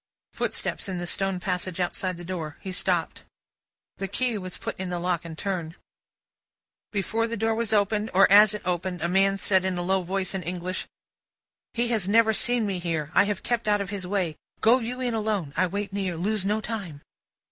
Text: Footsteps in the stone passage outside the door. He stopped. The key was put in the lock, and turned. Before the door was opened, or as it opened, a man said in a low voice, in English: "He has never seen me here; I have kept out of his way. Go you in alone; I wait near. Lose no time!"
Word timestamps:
Footsteps 0.33 0.89
in 0.89 0.97
the 0.97 1.05
stone 1.05 1.39
passage 1.39 1.79
outside 1.79 2.17
the 2.17 2.25
door. 2.25 2.57
He 2.61 2.71
stopped. 2.71 3.23
The 3.97 4.07
key 4.07 4.35
was 4.39 4.57
put 4.57 4.75
in 4.79 4.89
the 4.89 4.97
lock, 4.97 5.23
and 5.23 5.37
turned. 5.37 5.75
Before 6.91 7.27
the 7.27 7.37
door 7.37 7.53
was 7.53 7.71
opened, 7.71 8.09
or 8.11 8.25
as 8.31 8.55
it 8.55 8.63
opened, 8.65 9.03
a 9.03 9.07
man 9.07 9.37
said 9.37 9.63
in 9.63 9.77
a 9.77 9.83
low 9.83 10.01
voice, 10.01 10.33
in 10.33 10.41
English: 10.41 10.87
"He 11.75 11.89
has 11.89 12.09
never 12.09 12.33
seen 12.33 12.65
me 12.65 12.79
here; 12.79 13.11
I 13.13 13.25
have 13.25 13.43
kept 13.43 13.67
out 13.67 13.79
of 13.79 13.91
his 13.91 14.07
way. 14.07 14.37
Go 14.59 14.79
you 14.79 15.01
in 15.01 15.13
alone; 15.13 15.53
I 15.55 15.67
wait 15.67 15.93
near. 15.93 16.17
Lose 16.17 16.47
no 16.47 16.61
time!" 16.61 17.01